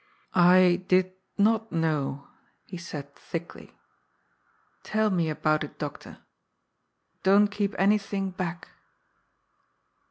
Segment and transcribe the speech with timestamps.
[0.33, 2.27] "I did not know,"
[2.65, 3.77] he said thickly.
[4.81, 6.17] "Tell me about it, doctor.
[7.21, 8.69] Don't keep anything back."